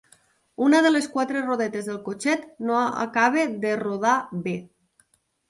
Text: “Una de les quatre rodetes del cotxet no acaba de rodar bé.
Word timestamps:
“Una 0.67 0.77
de 0.85 0.91
les 0.93 1.07
quatre 1.17 1.43
rodetes 1.43 1.89
del 1.89 1.99
cotxet 2.07 2.47
no 2.71 2.81
acaba 3.03 3.45
de 3.67 3.75
rodar 3.85 4.17
bé. 4.49 4.57